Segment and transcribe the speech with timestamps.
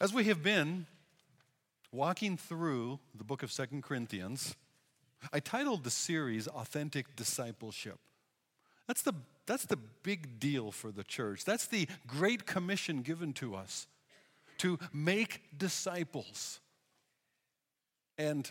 [0.00, 0.86] As we have been
[1.92, 4.56] walking through the book of Second Corinthians,
[5.32, 8.00] I titled the series Authentic Discipleship.
[8.88, 9.14] That's the,
[9.46, 11.44] that's the big deal for the church.
[11.44, 13.86] That's the great commission given to us
[14.58, 16.58] to make disciples.
[18.18, 18.50] And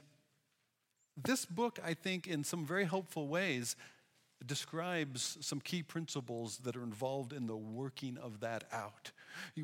[1.21, 3.75] this book, I think, in some very helpful ways,
[4.45, 9.11] describes some key principles that are involved in the working of that out.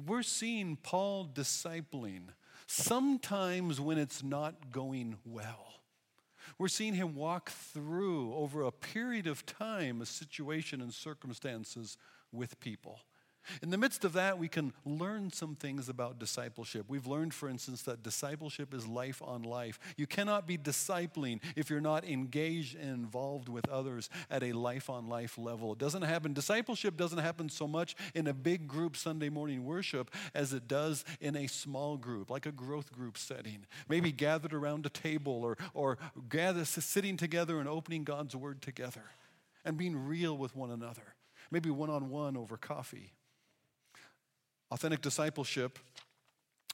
[0.06, 2.30] We're seeing Paul discipling
[2.68, 5.66] sometimes when it's not going well.
[6.58, 11.98] We're seeing him walk through over a period of time a situation and circumstances
[12.32, 13.00] with people.
[13.62, 16.86] In the midst of that, we can learn some things about discipleship.
[16.88, 19.80] We've learned, for instance, that discipleship is life on life.
[19.98, 24.90] You cannot be discipling if you're not engaged and involved with others at a life
[24.90, 25.74] on life level.
[25.74, 30.12] It doesn't happen, discipleship doesn't happen so much in a big group Sunday morning worship
[30.34, 33.66] as it does in a small group, like a growth group setting.
[33.88, 35.98] Maybe gathered around a table or, or
[36.30, 39.04] gather, sitting together and opening God's word together
[39.66, 41.16] and being real with one another.
[41.52, 43.14] Maybe one on one over coffee
[44.72, 45.80] Authentic discipleship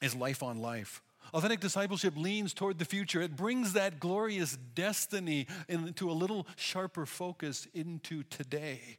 [0.02, 1.02] is life on life.
[1.34, 3.22] Authentic discipleship leans toward the future.
[3.22, 8.98] It brings that glorious destiny into a little sharper focus into today.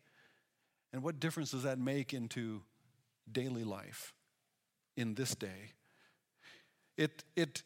[0.92, 2.62] And what difference does that make into
[3.30, 4.14] daily life
[4.96, 5.72] in this day?
[6.96, 7.62] It, it,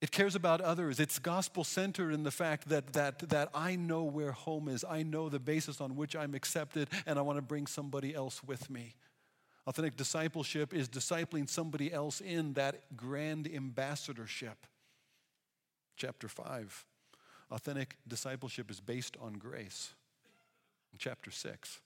[0.00, 1.00] it cares about others.
[1.00, 4.84] It's gospel centered in the fact that, that, that I know where home is.
[4.88, 8.42] I know the basis on which I'm accepted, and I want to bring somebody else
[8.44, 8.94] with me.
[9.66, 14.66] Authentic discipleship is discipling somebody else in that grand ambassadorship.
[15.96, 16.84] Chapter 5.
[17.50, 19.94] Authentic discipleship is based on grace.
[20.98, 21.80] Chapter 6.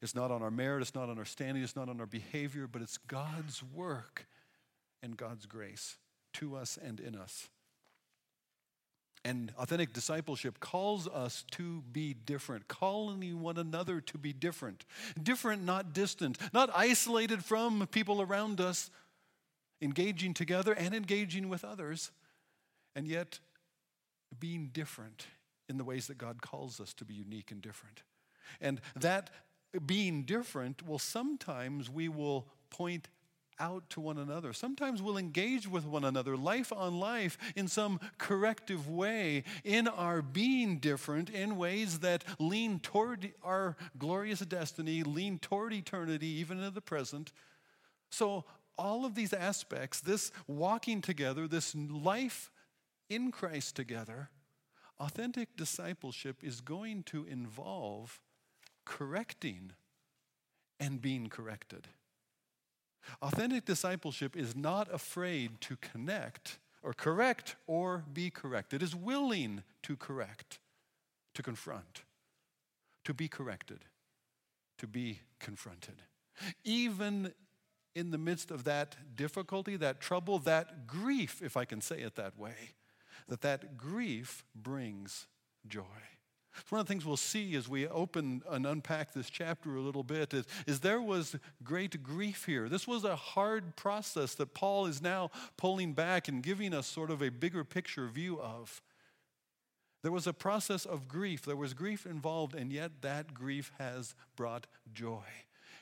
[0.00, 2.68] It's not on our merit, it's not on our standing, it's not on our behavior,
[2.68, 4.26] but it's God's work
[5.02, 5.96] and God's grace
[6.34, 7.48] to us and in us.
[9.24, 14.84] And authentic discipleship calls us to be different, calling one another to be different.
[15.20, 18.90] Different, not distant, not isolated from people around us,
[19.82, 22.10] engaging together and engaging with others,
[22.94, 23.38] and yet
[24.38, 25.26] being different
[25.68, 28.02] in the ways that God calls us to be unique and different.
[28.60, 29.30] And that
[29.86, 33.08] being different will sometimes we will point
[33.60, 34.52] out to one another.
[34.52, 40.22] Sometimes we'll engage with one another, life on life, in some corrective way, in our
[40.22, 46.74] being different, in ways that lean toward our glorious destiny, lean toward eternity, even in
[46.74, 47.32] the present.
[48.10, 48.44] So,
[48.76, 52.50] all of these aspects, this walking together, this life
[53.10, 54.30] in Christ together,
[55.00, 58.20] authentic discipleship is going to involve
[58.84, 59.72] correcting
[60.80, 61.88] and being corrected.
[63.22, 68.82] Authentic discipleship is not afraid to connect or correct or be corrected.
[68.82, 70.58] It is willing to correct,
[71.34, 72.02] to confront,
[73.04, 73.84] to be corrected,
[74.78, 76.02] to be confronted.
[76.64, 77.32] Even
[77.94, 82.14] in the midst of that difficulty, that trouble, that grief, if I can say it
[82.16, 82.74] that way,
[83.28, 85.26] that that grief brings
[85.66, 85.82] joy.
[86.68, 90.02] One of the things we'll see as we open and unpack this chapter a little
[90.02, 92.68] bit is, is there was great grief here.
[92.68, 97.10] This was a hard process that Paul is now pulling back and giving us sort
[97.10, 98.82] of a bigger picture view of.
[100.02, 101.42] There was a process of grief.
[101.42, 105.24] There was grief involved, and yet that grief has brought joy.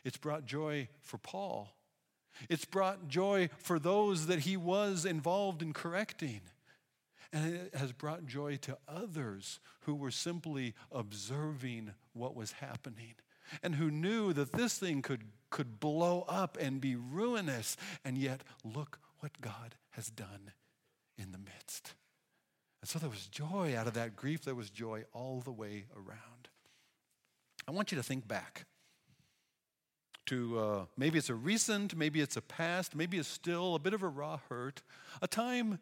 [0.05, 1.77] It's brought joy for Paul.
[2.49, 6.41] It's brought joy for those that he was involved in correcting.
[7.33, 13.15] And it has brought joy to others who were simply observing what was happening
[13.63, 17.77] and who knew that this thing could, could blow up and be ruinous.
[18.05, 20.53] And yet, look what God has done
[21.19, 21.95] in the midst.
[22.83, 25.87] And so there was joy out of that grief, there was joy all the way
[25.95, 26.49] around.
[27.67, 28.65] I want you to think back
[30.27, 33.95] to uh, maybe it's a recent, maybe it's a past, maybe it's still a bit
[33.95, 34.83] of a raw hurt,
[35.23, 35.79] a time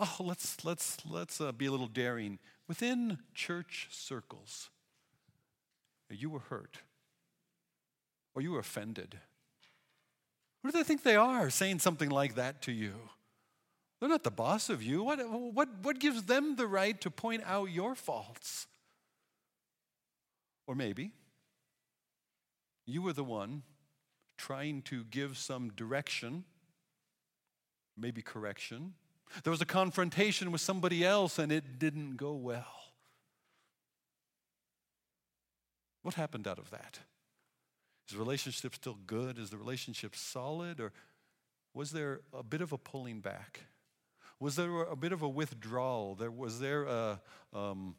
[0.00, 2.38] oh, let's, let's, let's uh, be a little daring.
[2.66, 4.70] Within church circles,
[6.08, 6.78] you were hurt
[8.34, 9.18] or you were offended.
[10.62, 12.94] Who do they think they are saying something like that to you?
[13.98, 15.02] They're not the boss of you.
[15.02, 18.66] What, what, what gives them the right to point out your faults?
[20.66, 21.12] Or maybe
[22.86, 23.62] you were the one
[24.38, 26.44] trying to give some direction,
[27.96, 28.94] maybe correction,
[29.44, 32.80] there was a confrontation with somebody else and it didn't go well.
[36.02, 36.98] What happened out of that?
[38.08, 39.38] Is the relationship still good?
[39.38, 40.80] Is the relationship solid?
[40.80, 40.92] Or
[41.74, 43.60] Was there a bit of a pulling back?
[44.40, 46.14] Was there a bit of a withdrawal?
[46.14, 47.20] There, was there a,
[47.52, 47.94] um,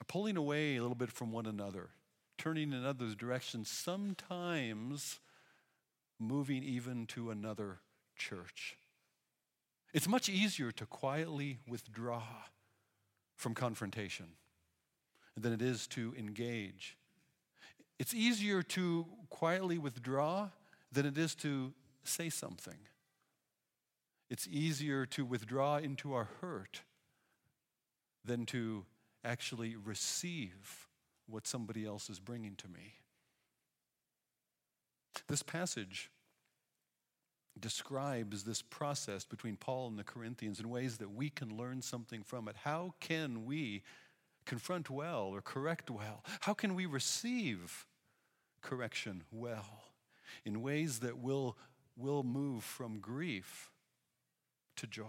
[0.00, 1.88] a pulling away a little bit from one another,
[2.36, 5.18] turning in others' directions, sometimes
[6.18, 7.80] moving even to another
[8.16, 8.76] church?
[9.92, 12.22] It's much easier to quietly withdraw
[13.36, 14.26] from confrontation
[15.36, 16.96] than it is to engage.
[17.98, 20.50] It's easier to quietly withdraw
[20.92, 21.72] than it is to
[22.04, 22.78] say something.
[24.28, 26.82] It's easier to withdraw into our hurt
[28.24, 28.84] than to
[29.24, 30.88] actually receive
[31.26, 32.94] what somebody else is bringing to me.
[35.26, 36.10] This passage
[37.60, 42.22] describes this process between Paul and the Corinthians in ways that we can learn something
[42.22, 42.56] from it.
[42.64, 43.82] How can we
[44.46, 46.24] confront well or correct well?
[46.40, 47.86] How can we receive
[48.62, 49.84] correction well
[50.44, 51.56] in ways that will,
[51.96, 53.70] will move from grief
[54.76, 55.04] to joy?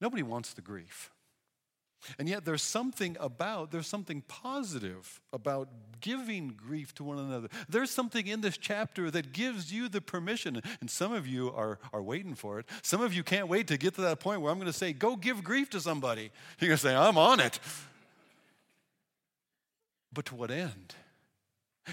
[0.00, 1.10] Nobody wants the grief.
[2.18, 5.68] And yet there's something about, there's something positive about
[6.00, 7.48] giving grief to one another.
[7.68, 11.78] There's something in this chapter that gives you the permission, and some of you are,
[11.92, 12.66] are waiting for it.
[12.82, 14.92] Some of you can't wait to get to that point where I'm going to say,
[14.92, 16.30] go give grief to somebody.
[16.60, 17.58] You're going to say, I'm on it.
[20.12, 20.94] But to what end?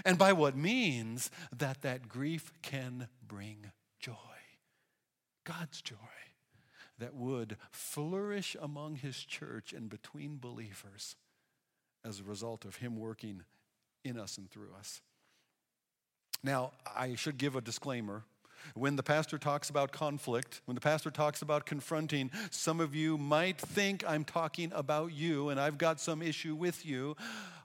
[0.04, 4.14] And by what means that that grief can bring joy.
[5.44, 5.96] God's joy
[7.02, 11.16] that would flourish among his church and between believers
[12.04, 13.42] as a result of him working
[14.04, 15.00] in us and through us.
[16.44, 18.22] Now, I should give a disclaimer.
[18.74, 23.18] When the pastor talks about conflict, when the pastor talks about confronting, some of you
[23.18, 27.16] might think I'm talking about you and I've got some issue with you.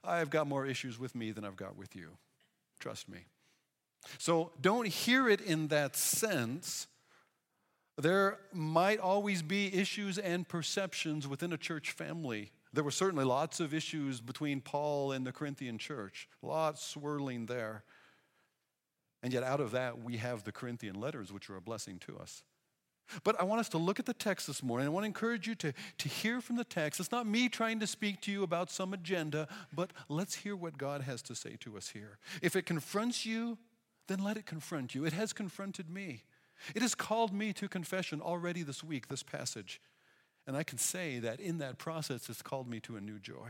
[0.04, 2.10] I've got more issues with me than I've got with you.
[2.80, 3.20] Trust me.
[4.18, 6.88] So don't hear it in that sense
[7.98, 12.52] there might always be issues and perceptions within a church family.
[12.74, 17.84] There were certainly lots of issues between Paul and the Corinthian church, lots swirling there.
[19.24, 22.18] And yet, out of that, we have the Corinthian letters, which are a blessing to
[22.18, 22.44] us.
[23.24, 24.86] But I want us to look at the text this morning.
[24.86, 27.00] I want to encourage you to, to hear from the text.
[27.00, 30.78] It's not me trying to speak to you about some agenda, but let's hear what
[30.78, 32.20] God has to say to us here.
[32.42, 33.58] If it confronts you,
[34.08, 35.06] then let it confront you.
[35.06, 36.24] It has confronted me.
[36.76, 39.82] It has called me to confession already this week, this passage.
[40.46, 43.50] And I can say that in that process, it's called me to a new joy.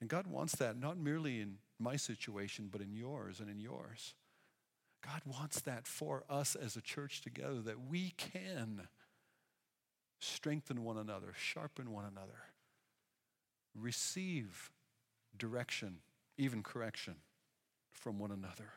[0.00, 4.14] And God wants that not merely in my situation, but in yours and in yours.
[5.04, 8.88] God wants that for us as a church together, that we can
[10.18, 12.38] strengthen one another, sharpen one another,
[13.74, 14.70] receive
[15.36, 15.98] direction,
[16.38, 17.16] even correction
[17.92, 18.72] from one another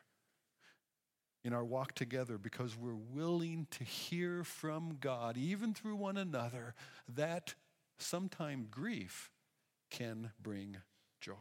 [1.44, 6.76] in our walk together because we're willing to hear from God, even through one another,
[7.16, 7.54] that
[7.98, 9.32] sometime grief
[9.90, 10.78] can bring
[11.22, 11.34] joy.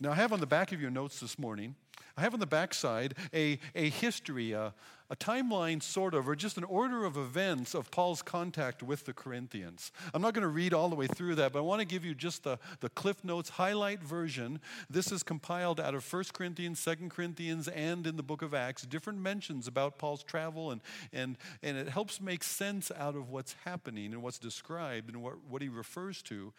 [0.00, 1.76] Now, I have on the back of your notes this morning,
[2.16, 4.72] I have on the back side a, a history, a,
[5.10, 9.12] a timeline, sort of, or just an order of events of Paul's contact with the
[9.12, 9.90] Corinthians.
[10.12, 12.04] I'm not going to read all the way through that, but I want to give
[12.04, 14.60] you just the, the Cliff Notes highlight version.
[14.88, 18.82] This is compiled out of 1 Corinthians, 2 Corinthians, and in the book of Acts,
[18.82, 20.80] different mentions about Paul's travel, and,
[21.12, 25.34] and, and it helps make sense out of what's happening and what's described and what,
[25.48, 26.52] what he refers to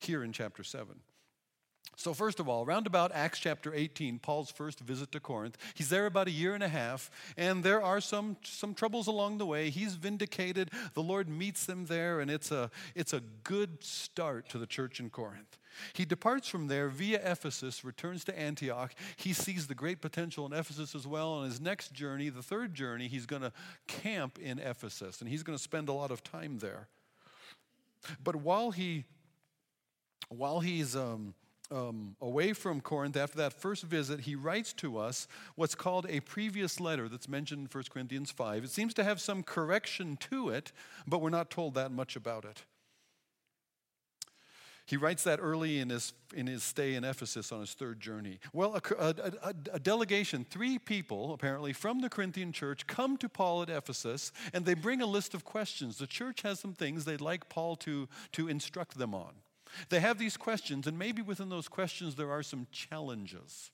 [0.00, 1.00] here in chapter 7.
[1.96, 5.88] So, first of all, round about Acts chapter 18, Paul's first visit to Corinth, he's
[5.88, 9.46] there about a year and a half, and there are some, some troubles along the
[9.46, 9.68] way.
[9.70, 10.70] He's vindicated.
[10.94, 15.00] The Lord meets them there, and it's a, it's a good start to the church
[15.00, 15.58] in Corinth.
[15.92, 18.94] He departs from there via Ephesus, returns to Antioch.
[19.16, 21.32] He sees the great potential in Ephesus as well.
[21.32, 23.52] On his next journey, the third journey, he's going to
[23.86, 26.88] camp in Ephesus, and he's going to spend a lot of time there.
[28.22, 29.04] But while he,
[30.28, 31.34] while he's um,
[31.70, 36.20] um, away from Corinth after that first visit, he writes to us what's called a
[36.20, 38.64] previous letter that's mentioned in 1 Corinthians 5.
[38.64, 40.72] It seems to have some correction to it,
[41.06, 42.62] but we're not told that much about it.
[44.88, 48.38] He writes that early in his, in his stay in Ephesus on his third journey.
[48.54, 53.60] Well, a, a, a, delegation, three people apparently from the Corinthian church, come to Paul
[53.60, 55.98] at Ephesus and they bring a list of questions.
[55.98, 59.34] The church has some things they'd like Paul to, to instruct them on.
[59.88, 63.70] They have these questions, and maybe within those questions there are some challenges.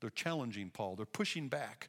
[0.00, 1.88] They're challenging Paul, they're pushing back.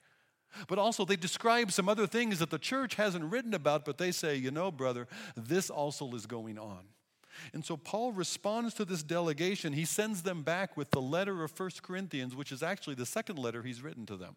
[0.67, 4.12] But also, they describe some other things that the church hasn't written about, but they
[4.12, 6.85] say, you know, brother, this also is going on.
[7.53, 9.74] And so Paul responds to this delegation.
[9.74, 13.38] He sends them back with the letter of First Corinthians, which is actually the second
[13.38, 14.35] letter he's written to them.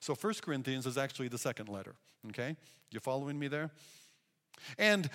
[0.00, 1.94] So 1 Corinthians is actually the second letter.
[2.28, 2.56] Okay?
[2.90, 3.70] You following me there?
[4.76, 5.08] And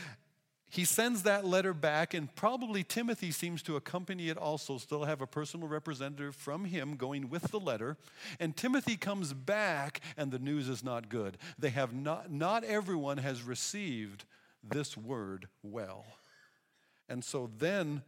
[0.73, 5.21] he sends that letter back, and probably Timothy seems to accompany it also, still have
[5.21, 7.95] a personal representative from him going with the letter.
[8.39, 11.37] And Timothy comes back, and the news is not good.
[11.59, 14.25] They have not, not everyone has received
[14.63, 16.05] this word well.
[17.07, 18.01] And so then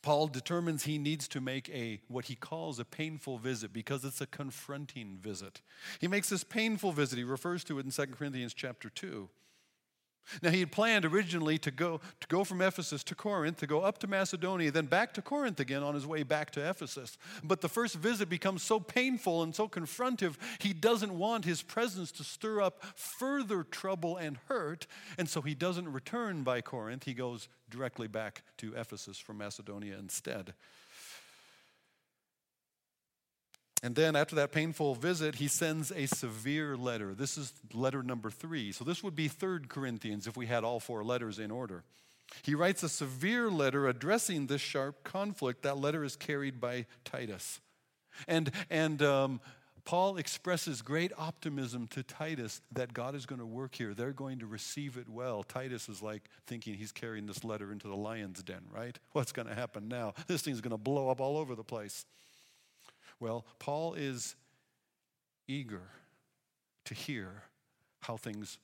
[0.00, 4.20] Paul determines he needs to make a what he calls a painful visit because it's
[4.20, 5.60] a confronting visit.
[5.98, 7.18] He makes this painful visit.
[7.18, 9.28] He refers to it in 2 Corinthians chapter 2.
[10.42, 13.80] Now he had planned originally to go to go from Ephesus to Corinth, to go
[13.80, 17.18] up to Macedonia, then back to Corinth again on his way back to Ephesus.
[17.42, 22.12] But the first visit becomes so painful and so confrontive, he doesn't want his presence
[22.12, 27.04] to stir up further trouble and hurt, and so he doesn't return by Corinth.
[27.04, 30.54] He goes directly back to Ephesus from Macedonia instead.
[33.82, 37.14] And then after that painful visit, he sends a severe letter.
[37.14, 38.72] This is letter number three.
[38.72, 41.84] So this would be Third Corinthians if we had all four letters in order.
[42.42, 45.62] He writes a severe letter addressing this sharp conflict.
[45.62, 47.60] That letter is carried by Titus.
[48.26, 49.40] And, and um,
[49.84, 53.94] Paul expresses great optimism to Titus that God is going to work here.
[53.94, 55.42] They're going to receive it well.
[55.42, 58.98] Titus is like thinking he's carrying this letter into the lion's den, right?
[59.12, 60.14] What's going to happen now?
[60.26, 62.04] This thing's going to blow up all over the place.
[63.20, 64.36] Well, Paul is
[65.46, 65.82] eager
[66.84, 67.42] to hear
[68.00, 68.58] how things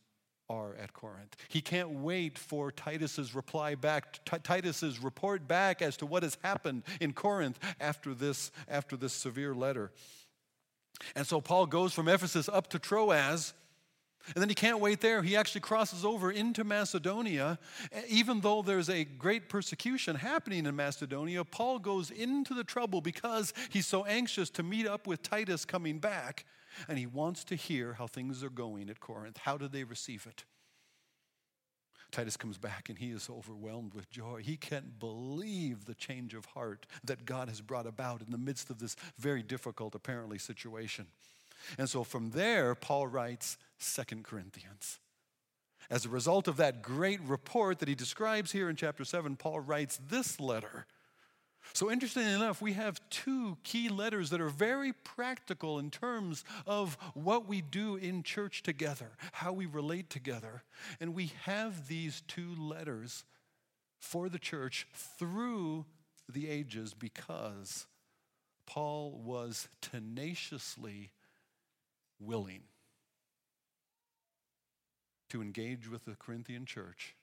[0.49, 1.37] are at Corinth.
[1.49, 6.37] He can't wait for Titus's reply back, T- Titus's report back as to what has
[6.42, 9.90] happened in Corinth after this, after this severe letter.
[11.16, 13.54] And so Paul goes from Ephesus up to Troas
[14.28, 15.23] and then he can't wait there.
[15.23, 17.59] He actually crosses over into Macedonia.
[18.09, 23.52] Even though there's a great persecution happening in Macedonia, Paul goes into the trouble because
[23.71, 26.47] he's so anxious to meet up with Titus coming back.
[26.88, 29.38] And he wants to hear how things are going at Corinth.
[29.38, 30.45] How did they receive it?
[32.11, 34.40] Titus comes back and he is overwhelmed with joy.
[34.43, 38.71] He can't believe the change of heart that God has brought about in the midst
[38.71, 41.07] of this very difficult, apparently, situation.
[41.78, 44.99] And so from there, Paul writes Second Corinthians.
[45.90, 49.61] As a result of that great report that he describes here in chapter 7, Paul
[49.61, 50.87] writes this letter.
[51.73, 56.99] So, interestingly enough, we have two key letters that are very practical in terms of
[57.14, 60.62] what we do in church together, how we relate together.
[61.00, 63.25] And we have these two letters
[63.99, 65.87] for the church through
[66.30, 67.87] the ages because
[68.66, 71.11] Paul was tenaciously
[72.21, 72.62] willing
[75.30, 77.16] to engage with the Corinthian church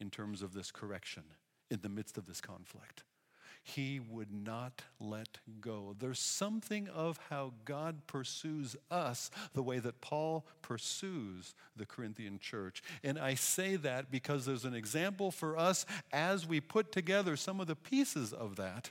[0.00, 1.22] in terms of this correction
[1.70, 3.04] in the midst of this conflict.
[3.62, 5.96] He would not let go.
[5.98, 12.82] There's something of how God pursues us the way that Paul pursues the Corinthian church.
[13.02, 17.58] And I say that because there's an example for us as we put together some
[17.58, 18.90] of the pieces of that.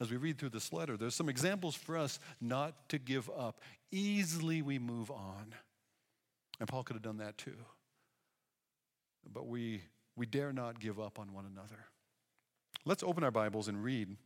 [0.00, 3.60] As we read through this letter, there's some examples for us not to give up.
[3.90, 5.54] Easily we move on.
[6.60, 7.56] And Paul could have done that too
[9.32, 9.82] but we,
[10.16, 11.86] we dare not give up on one another.
[12.84, 14.16] Let's open our Bibles and read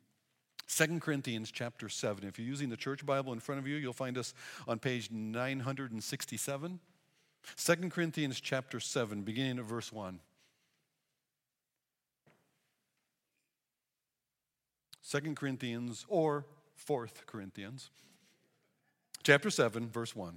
[0.68, 2.26] 2 Corinthians chapter 7.
[2.26, 4.34] If you're using the church Bible in front of you, you'll find us
[4.68, 6.80] on page 967.
[7.56, 10.20] 2 Corinthians chapter 7, beginning at verse 1.
[15.10, 16.46] 2 Corinthians or
[16.88, 17.90] 4th Corinthians,
[19.24, 20.36] chapter 7, verse 1.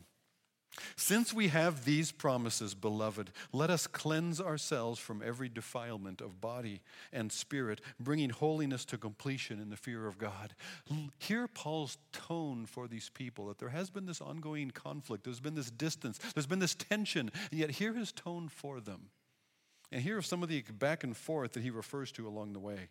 [0.95, 6.81] Since we have these promises, beloved, let us cleanse ourselves from every defilement of body
[7.11, 10.55] and spirit, bringing holiness to completion in the fear of God.
[11.19, 15.53] Hear Paul's tone for these people that there has been this ongoing conflict, there's been
[15.53, 19.09] this distance, there's been this tension, and yet hear his tone for them.
[19.91, 22.89] And hear some of the back and forth that he refers to along the way.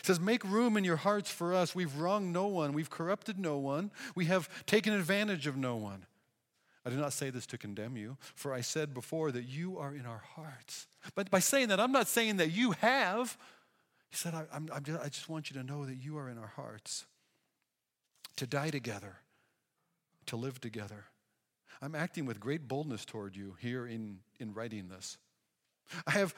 [0.00, 1.74] It says, Make room in your hearts for us.
[1.74, 6.06] We've wronged no one, we've corrupted no one, we have taken advantage of no one.
[6.86, 9.94] I do not say this to condemn you, for I said before that you are
[9.94, 10.86] in our hearts.
[11.14, 13.38] But by saying that, I'm not saying that you have.
[14.10, 16.28] He said, I, I'm, I'm just, I just want you to know that you are
[16.28, 17.06] in our hearts.
[18.36, 19.16] To die together,
[20.26, 21.06] to live together.
[21.80, 25.18] I'm acting with great boldness toward you here in, in writing this.
[26.06, 26.34] I have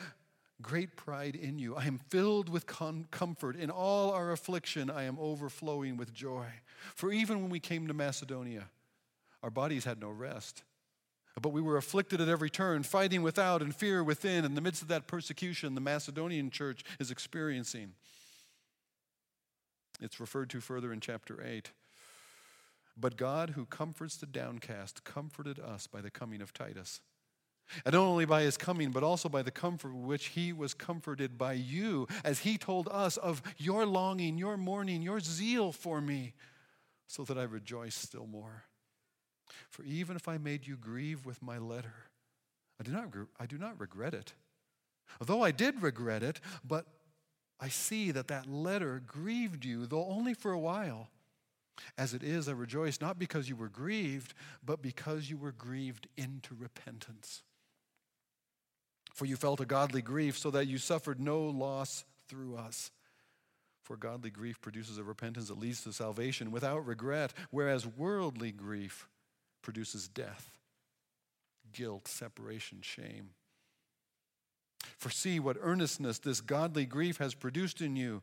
[0.62, 1.76] great pride in you.
[1.76, 3.56] I am filled with con- comfort.
[3.56, 6.46] In all our affliction, I am overflowing with joy.
[6.94, 8.68] For even when we came to Macedonia,
[9.42, 10.62] our bodies had no rest.
[11.40, 14.44] But we were afflicted at every turn, fighting without and fear within.
[14.44, 17.92] In the midst of that persecution, the Macedonian church is experiencing.
[20.00, 21.70] It's referred to further in chapter 8.
[22.96, 27.00] But God, who comforts the downcast, comforted us by the coming of Titus.
[27.84, 31.36] And not only by his coming, but also by the comfort which he was comforted
[31.36, 36.34] by you, as he told us of your longing, your mourning, your zeal for me,
[37.06, 38.64] so that I rejoice still more.
[39.70, 41.94] For even if I made you grieve with my letter,
[42.80, 43.08] I do not,
[43.38, 44.32] I do not regret it.
[45.20, 46.86] Although I did regret it, but
[47.58, 51.08] I see that that letter grieved you, though only for a while.
[51.98, 56.08] As it is, I rejoice not because you were grieved, but because you were grieved
[56.16, 57.42] into repentance.
[59.16, 62.90] For you felt a godly grief, so that you suffered no loss through us.
[63.82, 69.08] For godly grief produces a repentance that leads to salvation without regret, whereas worldly grief
[69.62, 70.50] produces death,
[71.72, 73.30] guilt, separation, shame.
[74.98, 78.20] For see what earnestness this godly grief has produced in you,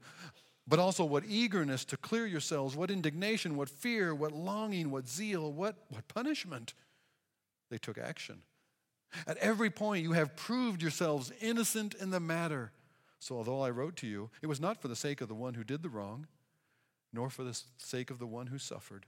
[0.68, 5.52] but also what eagerness to clear yourselves, what indignation, what fear, what longing, what zeal,
[5.52, 6.76] what, what punishment.
[7.72, 8.44] They took action.
[9.28, 12.72] At every point, you have proved yourselves innocent in the matter.
[13.20, 15.54] So, although I wrote to you, it was not for the sake of the one
[15.54, 16.28] who did the wrong,
[17.14, 19.06] nor for the sake of the one who suffered,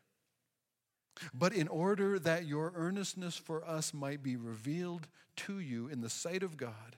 [1.34, 6.10] but in order that your earnestness for us might be revealed to you in the
[6.10, 6.98] sight of God.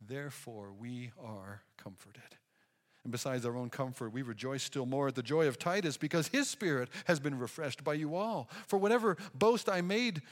[0.00, 2.36] Therefore, we are comforted.
[3.04, 6.28] And besides our own comfort, we rejoice still more at the joy of Titus because
[6.28, 8.50] his spirit has been refreshed by you all.
[8.66, 10.22] For whatever boast I made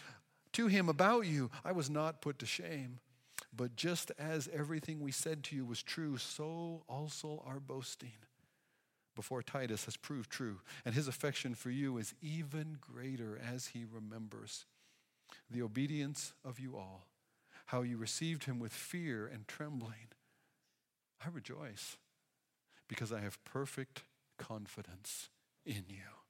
[0.55, 2.99] to him about you, I was not put to shame.
[3.57, 8.13] But just as everything we said to you was true, so also our boasting
[9.15, 13.85] before Titus has proved true, and his affection for you is even greater as he
[13.85, 14.67] remembers
[15.51, 17.07] the obedience of you all,
[17.67, 20.09] how you received him with fear and trembling.
[21.25, 21.97] I rejoice
[22.89, 24.03] because I have perfect
[24.37, 25.29] confidence
[25.65, 26.24] in you.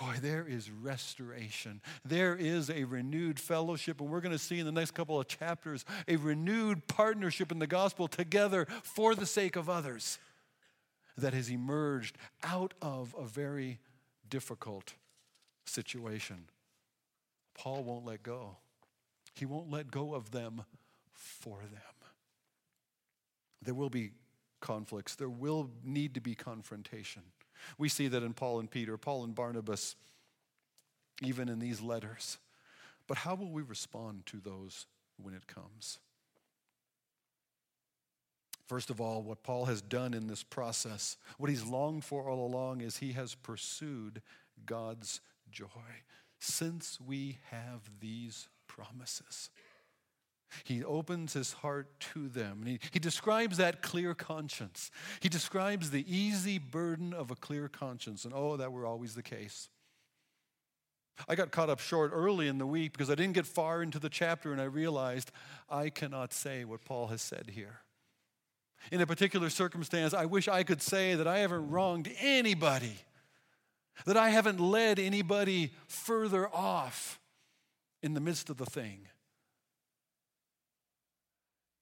[0.00, 1.80] Boy, there is restoration.
[2.04, 5.28] There is a renewed fellowship, and we're going to see in the next couple of
[5.28, 10.18] chapters a renewed partnership in the gospel together for the sake of others
[11.16, 13.78] that has emerged out of a very
[14.28, 14.94] difficult
[15.64, 16.48] situation.
[17.54, 18.56] Paul won't let go.
[19.32, 20.64] He won't let go of them
[21.12, 21.80] for them.
[23.62, 24.10] There will be
[24.60, 27.22] conflicts, there will need to be confrontation.
[27.78, 29.96] We see that in Paul and Peter, Paul and Barnabas,
[31.22, 32.38] even in these letters.
[33.06, 35.98] But how will we respond to those when it comes?
[38.66, 42.46] First of all, what Paul has done in this process, what he's longed for all
[42.46, 44.22] along, is he has pursued
[44.64, 45.66] God's joy
[46.38, 49.50] since we have these promises.
[50.62, 52.58] He opens his heart to them.
[52.60, 54.90] And he, he describes that clear conscience.
[55.20, 58.24] He describes the easy burden of a clear conscience.
[58.24, 59.68] And oh, that were always the case.
[61.28, 63.98] I got caught up short early in the week because I didn't get far into
[63.98, 65.30] the chapter and I realized
[65.70, 67.80] I cannot say what Paul has said here.
[68.92, 72.96] In a particular circumstance, I wish I could say that I haven't wronged anybody,
[74.04, 77.20] that I haven't led anybody further off
[78.02, 79.06] in the midst of the thing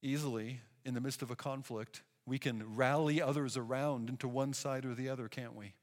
[0.03, 4.85] easily, in the midst of a conflict, we can rally others around into one side
[4.85, 5.75] or the other, can't we?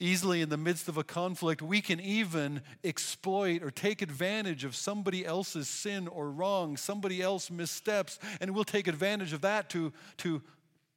[0.00, 4.74] Easily, in the midst of a conflict, we can even exploit or take advantage of
[4.74, 9.92] somebody else's sin or wrong, somebody else missteps, and we'll take advantage of that to,
[10.18, 10.42] to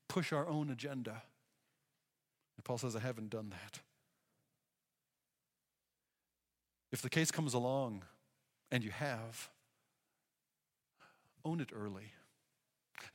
[0.07, 1.21] push our own agenda.
[2.57, 3.79] And Paul says, I haven't done that.
[6.91, 8.03] If the case comes along
[8.71, 9.49] and you have,
[11.45, 12.13] own it early.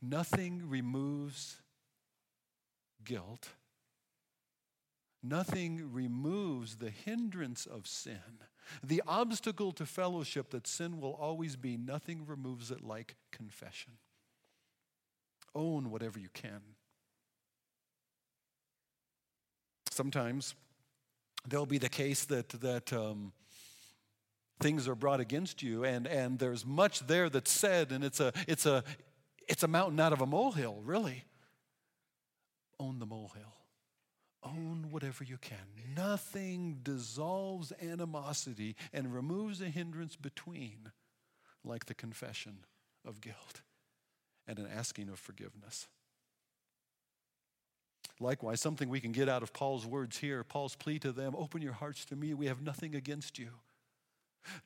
[0.02, 1.56] Nothing removes
[3.04, 3.50] guilt.
[5.22, 8.40] Nothing removes the hindrance of sin.
[8.82, 13.94] The obstacle to fellowship that sin will always be, nothing removes it like confession.
[15.54, 16.60] Own whatever you can.
[19.90, 20.54] Sometimes
[21.46, 23.32] there'll be the case that, that um,
[24.60, 28.32] things are brought against you and, and there's much there that's said and it's a,
[28.48, 28.82] it's a,
[29.48, 31.24] it's a mountain out of a molehill, really.
[32.78, 33.54] Own the molehill.
[34.42, 35.56] Own whatever you can.
[35.96, 40.92] Nothing dissolves animosity and removes a hindrance between
[41.64, 42.58] like the confession
[43.06, 43.62] of guilt
[44.46, 45.88] and an asking of forgiveness.
[48.20, 51.62] Likewise, something we can get out of Paul's words here, Paul's plea to them open
[51.62, 53.48] your hearts to me, we have nothing against you.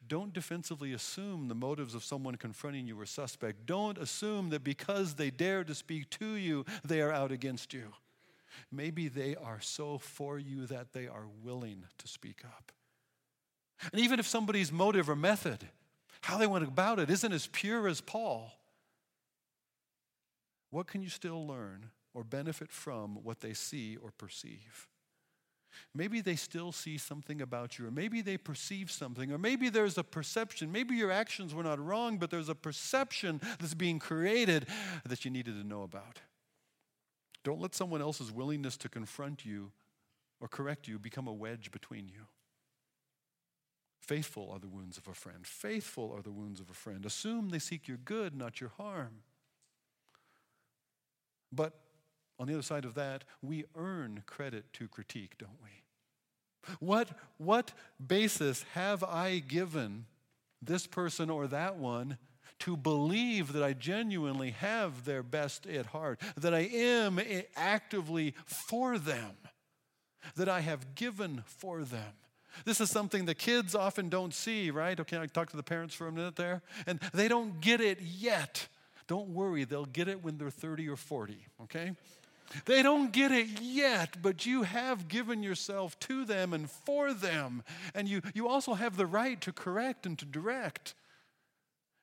[0.07, 3.67] Don't defensively assume the motives of someone confronting you are suspect.
[3.67, 7.93] Don't assume that because they dare to speak to you, they are out against you.
[8.73, 12.73] Maybe they are so for you that they are willing to speak up.
[13.93, 15.69] And even if somebody's motive or method,
[16.23, 18.53] how they went about it, isn't as pure as Paul,
[20.71, 24.88] what can you still learn or benefit from what they see or perceive?
[25.95, 29.99] Maybe they still see something about you, or maybe they perceive something, or maybe there's
[29.99, 30.71] a perception.
[30.73, 34.67] Maybe your actions were not wrong, but there's a perception that's being created
[35.05, 36.21] that you needed to know about.
[37.45, 39.73] Don't let someone else's willingness to confront you
[40.41, 42.27] or correct you become a wedge between you.
[44.01, 45.47] Faithful are the wounds of a friend.
[45.47, 47.05] Faithful are the wounds of a friend.
[47.05, 49.23] Assume they seek your good, not your harm.
[51.53, 51.75] But
[52.38, 55.70] on the other side of that, we earn credit to critique, don't we?
[56.81, 57.72] What, what
[58.05, 60.07] basis have I given
[60.62, 62.18] this person or that one
[62.61, 67.20] to believe that I genuinely have their best at heart, that I am
[67.57, 69.37] actively for them,
[70.37, 72.12] that I have given for them?
[72.64, 74.98] This is something the kids often don't see, right?
[74.98, 78.01] Okay, I talk to the parents for a minute there, and they don't get it
[78.01, 78.68] yet.
[79.07, 81.92] Don't worry, they'll get it when they're 30 or 40, okay?
[82.65, 87.63] They don't get it yet, but you have given yourself to them and for them.
[87.95, 90.95] And you, you also have the right to correct and to direct.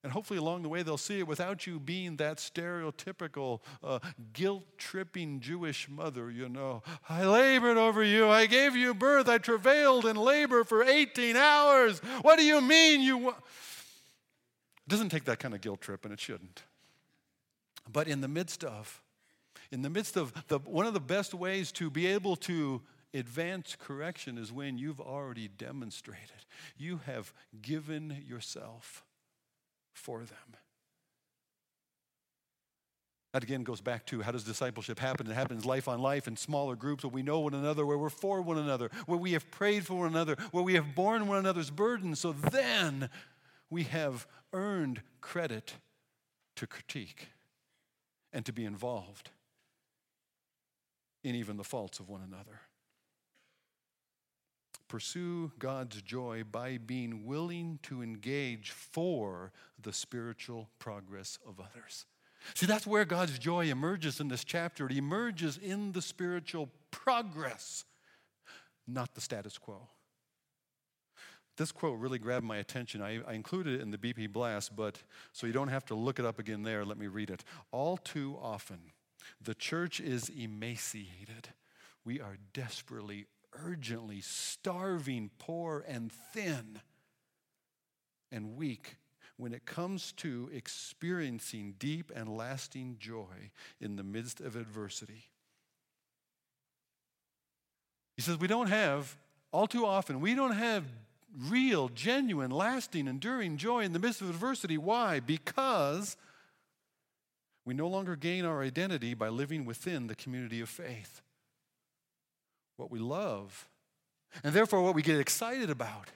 [0.04, 3.98] And hopefully, along the way, they'll see it without you being that stereotypical, uh,
[4.34, 6.30] guilt tripping Jewish mother.
[6.30, 8.30] You know, I labored over you.
[8.30, 9.28] I gave you birth.
[9.28, 11.98] I travailed in labor for 18 hours.
[12.22, 13.18] What do you mean you.
[13.18, 13.30] Wa-?
[13.32, 16.62] It doesn't take that kind of guilt trip, and it shouldn't.
[17.92, 19.02] But in the midst of,
[19.72, 22.82] in the midst of the, one of the best ways to be able to
[23.14, 26.46] advance correction is when you've already demonstrated.
[26.78, 29.04] You have given yourself
[29.94, 30.58] for them.
[33.34, 35.30] That again goes back to how does discipleship happen?
[35.30, 38.10] It happens life on life in smaller groups where we know one another, where we're
[38.10, 41.40] for one another, where we have prayed for one another, where we have borne one
[41.40, 42.22] another's burdens.
[42.22, 43.10] So then
[43.70, 45.74] we have earned credit
[46.56, 47.28] to critique
[48.32, 49.32] and to be involved
[51.26, 52.62] in even the faults of one another.
[54.88, 62.06] Pursue God's joy by being willing to engage for the spiritual progress of others.
[62.54, 64.86] See, that's where God's joy emerges in this chapter.
[64.86, 67.86] It emerges in the spiritual progress,
[68.88, 69.88] not the status quo.
[71.58, 73.02] This quote really grabbed my attention.
[73.02, 76.20] I, I, included it in the BP Blast, but so you don't have to look
[76.20, 77.44] it up again there, let me read it.
[77.72, 78.80] All too often,
[79.42, 81.50] the church is emaciated.
[82.04, 86.82] We are desperately, urgently starving, poor, and thin,
[88.32, 88.98] and weak
[89.38, 95.30] when it comes to experiencing deep and lasting joy in the midst of adversity.
[98.16, 99.18] He says, We don't have,
[99.52, 100.86] all too often, we don't have
[101.50, 104.78] real, genuine, lasting, enduring joy in the midst of adversity.
[104.78, 105.20] Why?
[105.20, 106.16] Because
[107.66, 111.22] we no longer gain our identity by living within the community of faith.
[112.78, 113.68] What we love,
[114.44, 116.10] and therefore what we get excited about.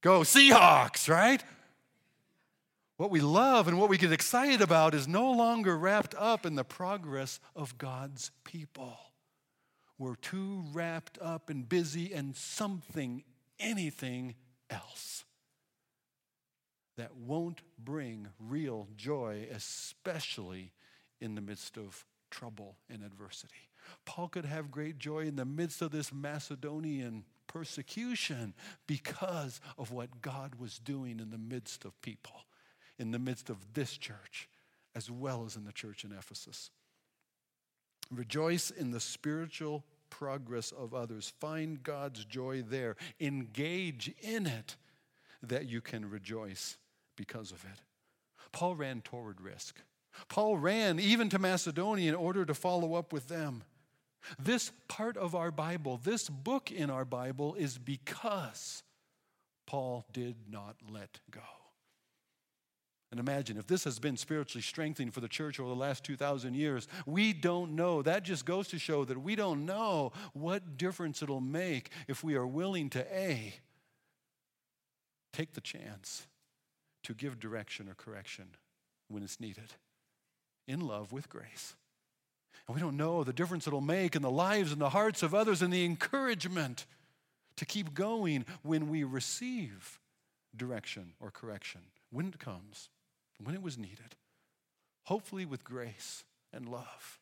[0.00, 1.42] Go Seahawks, right?
[2.96, 6.54] What we love and what we get excited about is no longer wrapped up in
[6.54, 8.96] the progress of God's people.
[9.98, 13.24] We're too wrapped up and busy in something,
[13.58, 14.34] anything
[14.70, 15.24] else
[16.96, 20.72] that won't bring real joy, especially
[21.20, 23.70] in the midst of trouble and adversity.
[24.04, 28.54] Paul could have great joy in the midst of this Macedonian persecution
[28.86, 32.46] because of what God was doing in the midst of people,
[32.98, 34.48] in the midst of this church,
[34.94, 36.70] as well as in the church in Ephesus.
[38.10, 41.32] Rejoice in the spiritual progress of others.
[41.40, 42.96] Find God's joy there.
[43.20, 44.76] Engage in it
[45.42, 46.76] that you can rejoice
[47.16, 47.80] because of it.
[48.52, 49.80] Paul ran toward risk.
[50.28, 53.64] Paul ran even to Macedonia in order to follow up with them.
[54.38, 58.82] This part of our Bible, this book in our Bible, is because
[59.66, 61.40] Paul did not let go.
[63.10, 66.54] And imagine if this has been spiritually strengthening for the church over the last 2,000
[66.54, 68.02] years, we don't know.
[68.02, 72.34] That just goes to show that we don't know what difference it'll make if we
[72.34, 73.54] are willing to A,
[75.32, 76.26] take the chance
[77.04, 78.46] to give direction or correction
[79.08, 79.72] when it's needed
[80.66, 81.74] in love with grace.
[82.66, 85.34] And we don't know the difference it'll make in the lives and the hearts of
[85.34, 86.86] others and the encouragement
[87.56, 90.00] to keep going when we receive
[90.56, 92.88] direction or correction, when it comes,
[93.42, 94.16] when it was needed.
[95.04, 97.20] Hopefully, with grace and love.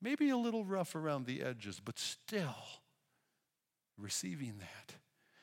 [0.00, 2.54] Maybe a little rough around the edges, but still
[3.98, 4.94] receiving that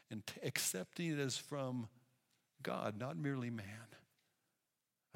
[0.09, 1.89] and t- accepting it as from
[2.63, 3.65] God, not merely man.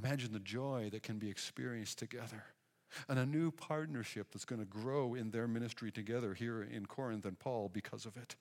[0.04, 2.44] Imagine the joy that can be experienced together
[3.10, 7.26] and a new partnership that's going to grow in their ministry together here in Corinth
[7.26, 8.36] and Paul because of it.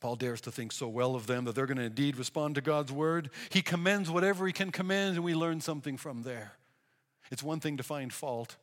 [0.00, 2.60] Paul dares to think so well of them that they're going to indeed respond to
[2.60, 3.30] God's word.
[3.48, 6.52] He commends whatever he can commend, and we learn something from there.
[7.30, 8.56] It's one thing to find fault,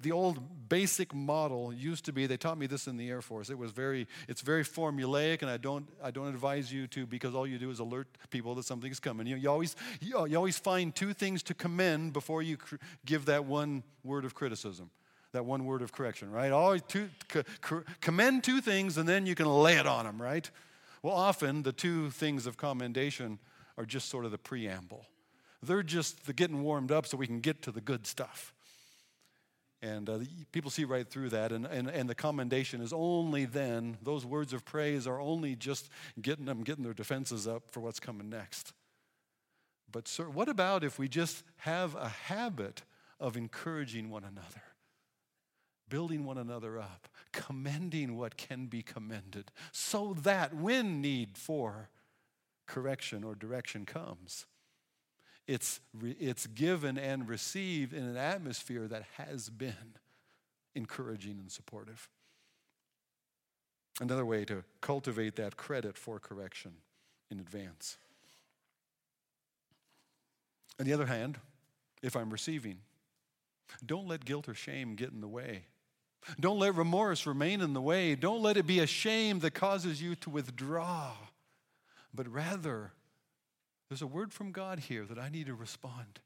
[0.00, 3.50] the old basic model used to be, they taught me this in the Air Force.
[3.50, 7.34] It was very, it's very formulaic, and I don't, I don't advise you to because
[7.34, 9.26] all you do is alert people that something's coming.
[9.26, 13.24] You, you, always, you, you always find two things to commend before you cr- give
[13.26, 14.90] that one word of criticism,
[15.32, 16.52] that one word of correction, right?
[16.52, 17.42] Always two, c-
[18.00, 20.50] commend two things, and then you can lay it on them, right?
[21.02, 23.38] Well, often the two things of commendation
[23.76, 25.06] are just sort of the preamble.
[25.62, 28.52] They're just the getting warmed up so we can get to the good stuff.
[29.80, 30.18] And uh,
[30.50, 31.52] people see right through that.
[31.52, 35.88] And, and, and the commendation is only then, those words of praise are only just
[36.20, 38.72] getting them, getting their defenses up for what's coming next.
[39.90, 42.82] But, sir, what about if we just have a habit
[43.20, 44.62] of encouraging one another,
[45.88, 51.88] building one another up, commending what can be commended, so that when need for
[52.66, 54.44] correction or direction comes,
[55.48, 55.80] it's,
[56.20, 59.96] it's given and received in an atmosphere that has been
[60.74, 62.08] encouraging and supportive.
[63.98, 66.72] Another way to cultivate that credit for correction
[67.30, 67.96] in advance.
[70.78, 71.38] On the other hand,
[72.02, 72.78] if I'm receiving,
[73.84, 75.64] don't let guilt or shame get in the way.
[76.38, 78.14] Don't let remorse remain in the way.
[78.14, 81.12] Don't let it be a shame that causes you to withdraw,
[82.14, 82.92] but rather
[83.88, 86.20] there's a word from God here that I need to respond.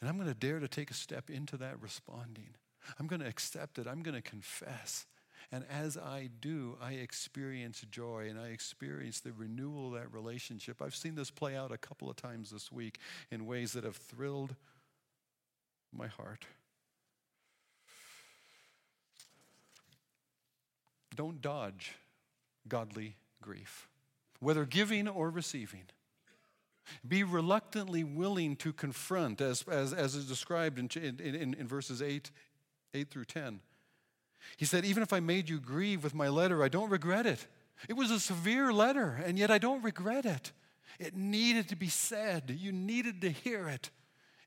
[0.00, 2.50] And I'm going to dare to take a step into that responding.
[2.98, 3.86] I'm going to accept it.
[3.86, 5.06] I'm going to confess.
[5.50, 10.82] And as I do, I experience joy and I experience the renewal of that relationship.
[10.82, 12.98] I've seen this play out a couple of times this week
[13.30, 14.54] in ways that have thrilled
[15.92, 16.44] my heart.
[21.16, 21.94] Don't dodge
[22.68, 23.88] godly grief,
[24.40, 25.84] whether giving or receiving.
[27.06, 32.30] Be reluctantly willing to confront, as, as, as is described in, in, in verses 8,
[32.94, 33.60] 8 through 10.
[34.56, 37.46] He said, Even if I made you grieve with my letter, I don't regret it.
[37.88, 40.52] It was a severe letter, and yet I don't regret it.
[40.98, 42.56] It needed to be said.
[42.58, 43.90] You needed to hear it.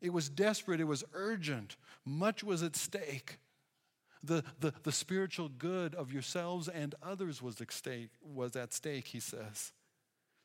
[0.01, 1.77] It was desperate, it was urgent.
[2.05, 3.37] Much was at stake.
[4.23, 9.07] The, the, the spiritual good of yourselves and others was at, stake, was at stake,
[9.07, 9.71] he says.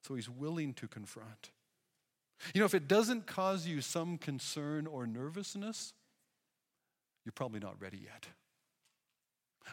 [0.03, 1.51] So he's willing to confront.
[2.55, 5.93] You know, if it doesn't cause you some concern or nervousness,
[7.25, 8.27] you're probably not ready yet.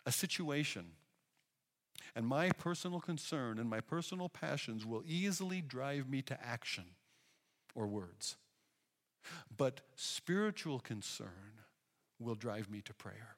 [0.06, 0.86] A situation
[2.15, 6.86] and my personal concern and my personal passions will easily drive me to action
[7.76, 8.38] or words.
[9.56, 11.62] But spiritual concern
[12.19, 13.38] will drive me to prayer.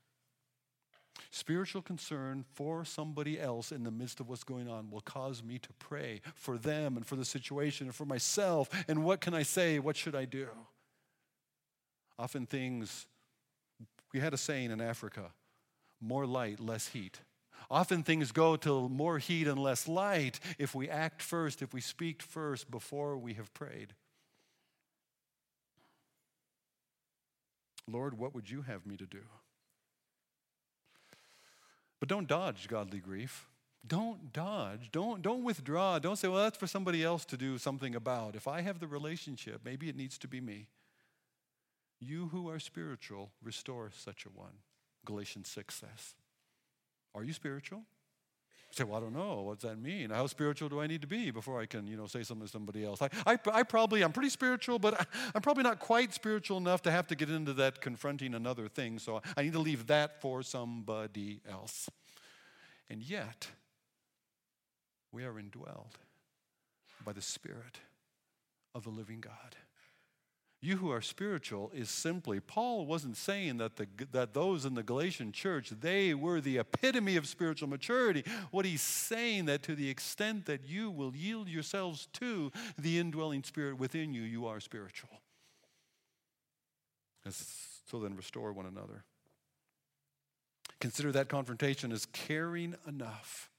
[1.32, 5.58] Spiritual concern for somebody else in the midst of what's going on will cause me
[5.60, 8.69] to pray for them and for the situation and for myself.
[8.88, 9.80] And what can I say?
[9.80, 10.47] What should I do?
[12.17, 13.08] Often things,
[14.13, 15.32] we had a saying in Africa
[16.01, 17.19] more light, less heat.
[17.69, 21.82] Often things go to more heat and less light if we act first, if we
[21.82, 23.93] speak first before we have prayed.
[27.88, 29.21] Lord, what would you have me to do?
[32.06, 33.48] But don't dodge godly grief.
[33.88, 34.91] Don't dodge.
[34.91, 35.98] Don't, don't withdraw.
[35.98, 38.36] Don't say, well, that's for somebody else to do something about.
[38.36, 40.68] If I have the relationship, maybe it needs to be me.
[42.00, 44.54] You who are spiritual, restore such a one.
[45.04, 46.13] Galatians 6 says.
[47.15, 47.82] Are you spiritual?
[48.77, 49.41] Say, well, I don't know.
[49.41, 50.09] What does that mean?
[50.09, 52.51] How spiritual do I need to be before I can, you know, say something to
[52.51, 53.01] somebody else?
[53.01, 56.81] I, I, I probably, I'm pretty spiritual, but I, I'm probably not quite spiritual enough
[56.83, 58.99] to have to get into that confronting another thing.
[58.99, 61.89] So I need to leave that for somebody else.
[62.89, 63.47] And yet,
[65.11, 65.93] we are indwelled
[67.03, 67.79] by the Spirit
[68.73, 69.55] of the living God.
[70.65, 74.82] You who are spiritual is simply, Paul wasn't saying that, the, that those in the
[74.82, 78.23] Galatian church, they were the epitome of spiritual maturity.
[78.49, 83.43] What he's saying that to the extent that you will yield yourselves to the indwelling
[83.43, 85.12] spirit within you, you are spiritual.
[87.30, 89.04] So then restore one another.
[90.80, 93.51] Consider that confrontation as caring enough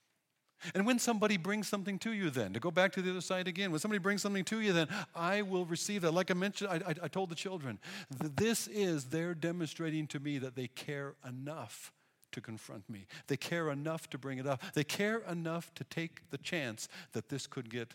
[0.74, 3.46] and when somebody brings something to you, then, to go back to the other side
[3.46, 6.12] again, when somebody brings something to you, then I will receive that.
[6.12, 7.78] Like I mentioned, I, I, I told the children,
[8.10, 11.92] this is they're demonstrating to me that they care enough
[12.32, 13.06] to confront me.
[13.28, 14.62] They care enough to bring it up.
[14.74, 17.94] They care enough to take the chance that this could get,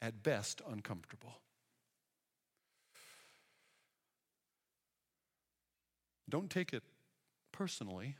[0.00, 1.36] at best, uncomfortable.
[6.28, 6.82] Don't take it
[7.52, 8.16] personally,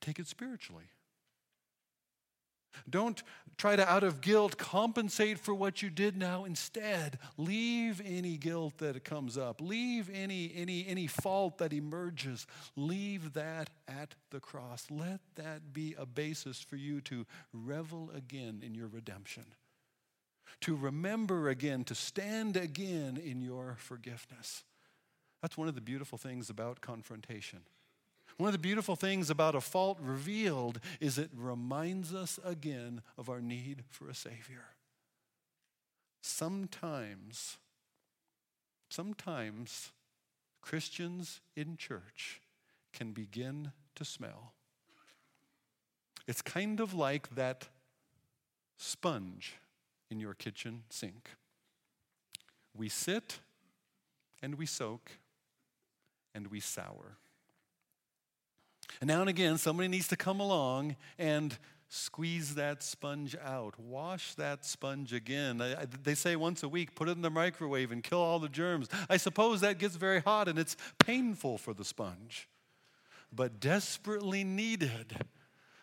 [0.00, 0.86] take it spiritually.
[2.88, 3.22] Don't
[3.56, 6.44] try to, out of guilt, compensate for what you did now.
[6.44, 13.32] Instead, leave any guilt that comes up, leave any, any, any fault that emerges, leave
[13.32, 14.86] that at the cross.
[14.90, 19.44] Let that be a basis for you to revel again in your redemption,
[20.62, 24.64] to remember again, to stand again in your forgiveness.
[25.42, 27.60] That's one of the beautiful things about confrontation.
[28.36, 33.30] One of the beautiful things about a fault revealed is it reminds us again of
[33.30, 34.64] our need for a Savior.
[36.20, 37.56] Sometimes,
[38.90, 39.92] sometimes
[40.60, 42.42] Christians in church
[42.92, 44.52] can begin to smell.
[46.26, 47.68] It's kind of like that
[48.76, 49.54] sponge
[50.10, 51.30] in your kitchen sink.
[52.76, 53.38] We sit
[54.42, 55.12] and we soak
[56.34, 57.16] and we sour.
[59.00, 61.56] And now and again, somebody needs to come along and
[61.88, 65.62] squeeze that sponge out, wash that sponge again.
[66.02, 68.88] They say once a week, put it in the microwave and kill all the germs.
[69.08, 72.48] I suppose that gets very hot and it's painful for the sponge,
[73.32, 75.16] but desperately needed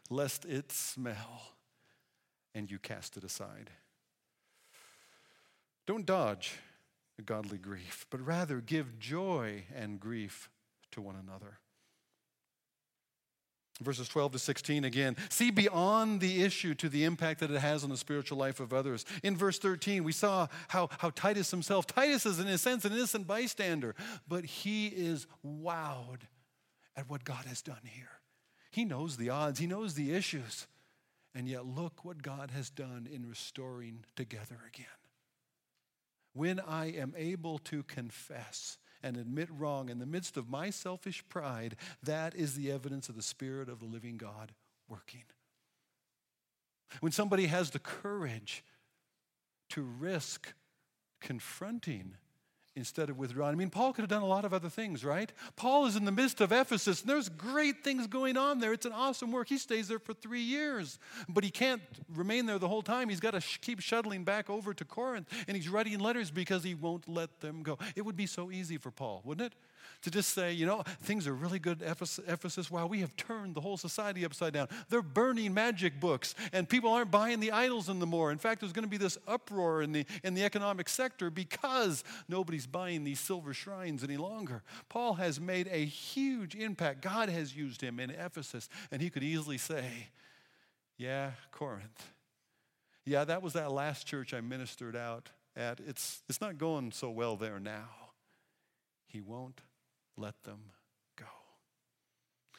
[0.09, 1.53] lest it smell
[2.53, 3.69] and you cast it aside.
[5.85, 6.59] Don't dodge
[7.25, 10.49] godly grief, but rather give joy and grief
[10.91, 11.59] to one another.
[13.83, 15.15] Verses 12 to 16 again.
[15.29, 18.73] See beyond the issue to the impact that it has on the spiritual life of
[18.73, 19.05] others.
[19.23, 22.93] In verse 13, we saw how, how Titus himself, Titus is in a sense an
[22.93, 23.95] innocent bystander,
[24.27, 26.21] but he is wowed
[26.95, 28.19] at what God has done here.
[28.71, 30.67] He knows the odds, he knows the issues,
[31.35, 34.85] and yet look what God has done in restoring together again.
[36.33, 41.23] When I am able to confess, and admit wrong in the midst of my selfish
[41.29, 44.53] pride, that is the evidence of the Spirit of the living God
[44.87, 45.23] working.
[47.01, 48.63] When somebody has the courage
[49.69, 50.53] to risk
[51.19, 52.15] confronting
[52.75, 53.53] instead of withdrawing.
[53.53, 55.31] I mean, Paul could have done a lot of other things, right?
[55.55, 58.73] Paul is in the midst of Ephesus, and there's great things going on there.
[58.73, 59.49] It's an awesome work.
[59.49, 60.97] He stays there for three years,
[61.29, 61.81] but he can't
[62.13, 63.09] remain there the whole time.
[63.09, 66.63] He's got to sh- keep shuttling back over to Corinth, and he's writing letters because
[66.63, 67.77] he won't let them go.
[67.95, 69.57] It would be so easy for Paul, wouldn't it?
[70.03, 72.69] To just say, you know, things are really good at Ephesus.
[72.69, 74.67] Wow, we have turned the whole society upside down.
[74.89, 78.31] They're burning magic books, and people aren't buying the idols anymore.
[78.31, 82.03] In fact, there's going to be this uproar in the, in the economic sector because
[82.27, 84.63] nobody's buying these silver shrines any longer.
[84.89, 87.01] Paul has made a huge impact.
[87.01, 90.09] God has used him in Ephesus, and he could easily say,
[90.97, 92.11] yeah, Corinth.
[93.05, 95.79] Yeah, that was that last church I ministered out at.
[95.85, 97.89] It's, it's not going so well there now.
[99.07, 99.61] He won't
[100.17, 100.71] let them
[101.17, 101.25] go.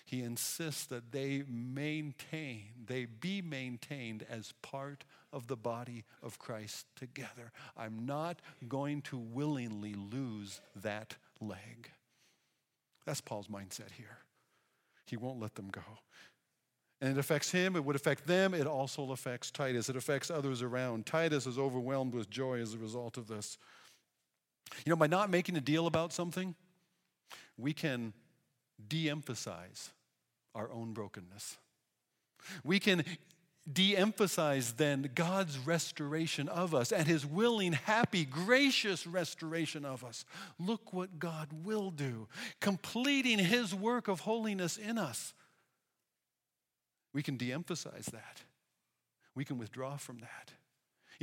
[0.05, 6.87] He insists that they maintain, they be maintained as part of the body of Christ
[6.97, 7.53] together.
[7.77, 11.91] I'm not going to willingly lose that leg.
[13.07, 14.19] That's Paul's mindset here.
[15.07, 15.83] He won't let them go.
[17.01, 20.63] And it affects him, it would affect them, it also affects Titus, it affects others
[20.63, 21.05] around.
[21.05, 23.59] Titus is overwhelmed with joy as a result of this.
[24.87, 26.55] You know, by not making a deal about something,
[27.57, 28.13] we can
[28.89, 29.91] de emphasize
[30.55, 31.57] our own brokenness.
[32.63, 33.05] We can
[33.71, 40.25] de emphasize then God's restoration of us and his willing, happy, gracious restoration of us.
[40.59, 42.29] Look what God will do,
[42.61, 45.33] completing his work of holiness in us.
[47.15, 48.43] We can de emphasize that,
[49.35, 50.53] we can withdraw from that.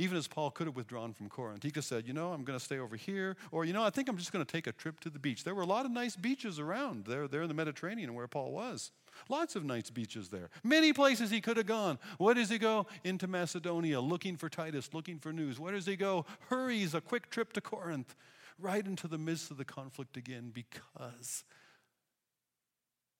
[0.02, 2.42] Even as Paul could have withdrawn from Corinth, he could have said, You know, I'm
[2.42, 3.36] going to stay over here.
[3.52, 5.44] Or, you know, I think I'm just going to take a trip to the beach.
[5.44, 8.50] There were a lot of nice beaches around there, there in the Mediterranean where Paul
[8.50, 8.90] was.
[9.28, 10.50] Lots of nice beaches there.
[10.64, 12.00] Many places he could have gone.
[12.18, 12.88] Where does he go?
[13.04, 15.60] Into Macedonia, looking for Titus, looking for news.
[15.60, 16.26] Where does he go?
[16.48, 18.16] Hurries, a quick trip to Corinth,
[18.58, 21.44] right into the midst of the conflict again because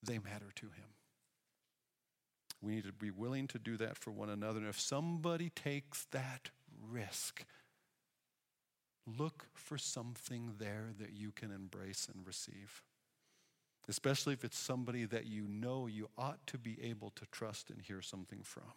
[0.02, 0.90] they matter to him.
[2.60, 4.58] We need to be willing to do that for one another.
[4.58, 6.50] And if somebody takes that
[6.90, 7.44] risk.
[9.06, 12.82] Look for something there that you can embrace and receive,
[13.88, 17.80] especially if it's somebody that you know you ought to be able to trust and
[17.82, 18.72] hear something from.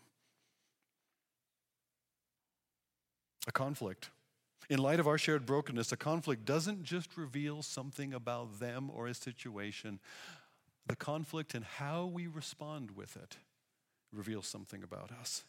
[3.47, 4.09] A conflict.
[4.67, 9.05] In light of our shared brokenness, a conflict doesn't just reveal something about them or
[9.05, 9.99] a situation.
[10.87, 13.37] the conflict and how we respond with it
[14.11, 15.43] reveals something about us.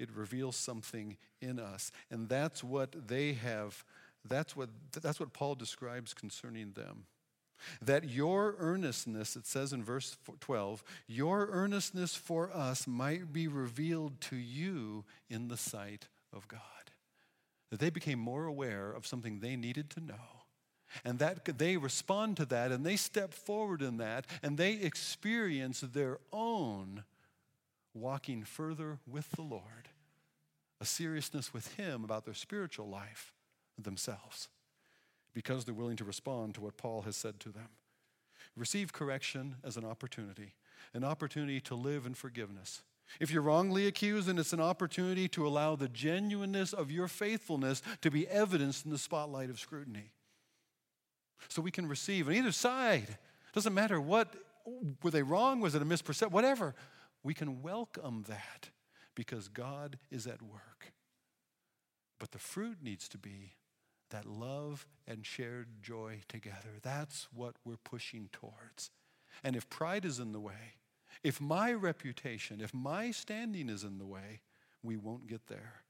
[0.00, 1.92] It reveals something in us.
[2.10, 3.84] And that's what they have,
[4.26, 4.70] that's what,
[5.00, 7.04] that's what Paul describes concerning them.
[7.82, 14.18] That your earnestness, it says in verse 12, your earnestness for us might be revealed
[14.22, 16.60] to you in the sight of God.
[17.70, 20.40] That they became more aware of something they needed to know
[21.04, 25.80] and that they respond to that and they step forward in that and they experience
[25.80, 27.04] their own
[27.94, 29.88] walking further with the Lord,
[30.80, 33.32] a seriousness with Him about their spiritual life
[33.78, 34.48] themselves,
[35.34, 37.68] because they're willing to respond to what Paul has said to them.
[38.56, 40.54] Receive correction as an opportunity,
[40.94, 42.82] an opportunity to live in forgiveness.
[43.18, 47.82] If you're wrongly accused, then it's an opportunity to allow the genuineness of your faithfulness
[48.02, 50.12] to be evidenced in the spotlight of scrutiny
[51.48, 53.18] so we can receive on either side.
[53.52, 54.34] Doesn't matter what,
[55.02, 55.60] were they wrong?
[55.60, 56.30] Was it a misperception?
[56.30, 56.74] Whatever.
[57.22, 58.70] We can welcome that
[59.14, 60.92] because God is at work.
[62.18, 63.54] But the fruit needs to be
[64.10, 66.78] that love and shared joy together.
[66.82, 68.90] That's what we're pushing towards.
[69.44, 70.74] And if pride is in the way,
[71.22, 74.40] if my reputation, if my standing is in the way,
[74.82, 75.82] we won't get there.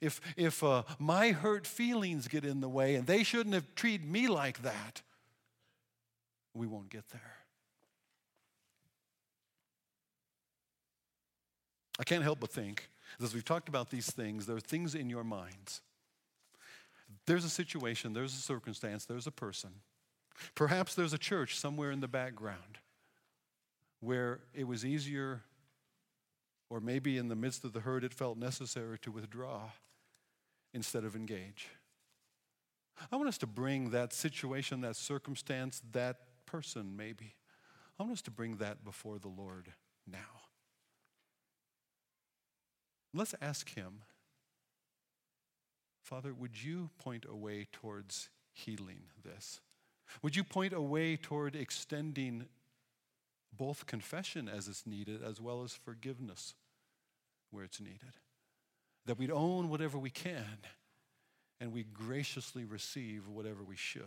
[0.00, 4.08] If, if uh, my hurt feelings get in the way and they shouldn't have treated
[4.08, 5.02] me like that,
[6.54, 7.43] we won't get there.
[11.98, 12.88] I can't help but think,
[13.22, 15.80] as we've talked about these things, there are things in your minds.
[17.26, 19.70] There's a situation, there's a circumstance, there's a person.
[20.54, 22.78] Perhaps there's a church somewhere in the background
[24.00, 25.42] where it was easier
[26.70, 29.70] or maybe in the midst of the hurt, it felt necessary to withdraw
[30.72, 31.68] instead of engage.
[33.12, 36.16] I want us to bring that situation, that circumstance, that
[36.46, 37.34] person, maybe.
[37.98, 39.72] I want us to bring that before the Lord
[40.10, 40.18] now.
[43.14, 44.00] Let's ask Him,
[46.02, 49.60] Father, would you point a way towards healing this?
[50.22, 52.46] Would you point a way toward extending
[53.56, 56.54] both confession as it's needed as well as forgiveness
[57.50, 58.18] where it's needed.
[59.06, 60.58] That we'd own whatever we can
[61.60, 64.02] and we graciously receive whatever we should.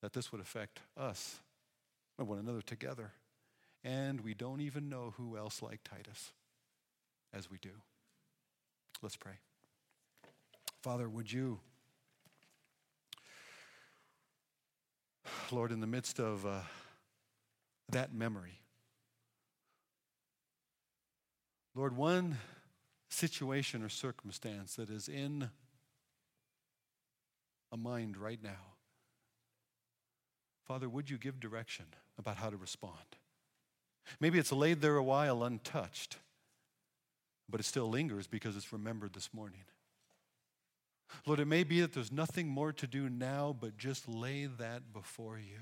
[0.00, 1.40] That this would affect us
[2.18, 3.12] and one another together.
[3.84, 6.32] And we don't even know who else like Titus
[7.32, 7.70] as we do.
[9.02, 9.38] Let's pray.
[10.82, 11.60] Father, would you,
[15.50, 16.60] Lord, in the midst of uh,
[17.90, 18.60] that memory,
[21.74, 22.38] Lord, one
[23.08, 25.50] situation or circumstance that is in
[27.72, 28.74] a mind right now,
[30.66, 31.86] Father, would you give direction
[32.18, 32.94] about how to respond?
[34.20, 36.16] Maybe it's laid there a while untouched,
[37.50, 39.64] but it still lingers because it's remembered this morning.
[41.26, 44.92] Lord, it may be that there's nothing more to do now but just lay that
[44.92, 45.60] before you.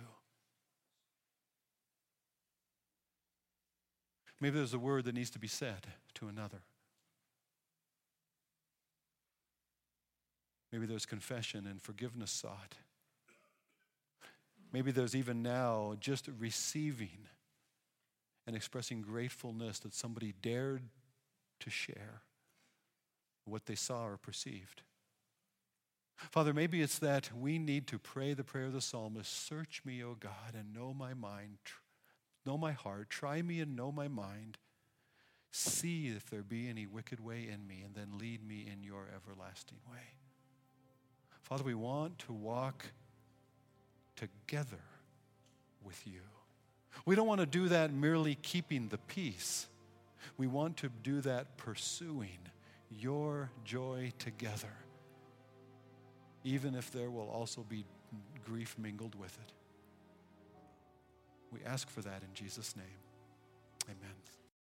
[4.40, 6.58] Maybe there's a word that needs to be said to another.
[10.70, 12.74] Maybe there's confession and forgiveness sought.
[14.72, 17.26] Maybe there's even now just receiving
[18.46, 20.82] and expressing gratefulness that somebody dared
[21.60, 22.22] to share
[23.44, 24.82] what they saw or perceived.
[26.16, 30.02] Father, maybe it's that we need to pray the prayer of the psalmist Search me,
[30.02, 31.58] O God, and know my mind.
[32.44, 34.58] Know my heart, try me and know my mind.
[35.50, 39.06] See if there be any wicked way in me, and then lead me in your
[39.14, 40.14] everlasting way.
[41.42, 42.86] Father, we want to walk
[44.16, 44.82] together
[45.84, 46.20] with you.
[47.06, 49.66] We don't want to do that merely keeping the peace.
[50.36, 52.38] We want to do that pursuing
[52.90, 54.72] your joy together,
[56.44, 57.84] even if there will also be
[58.44, 59.52] grief mingled with it.
[61.50, 62.86] We ask for that in Jesus' name.
[63.86, 64.14] Amen.